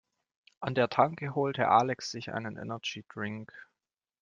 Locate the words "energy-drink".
2.57-3.53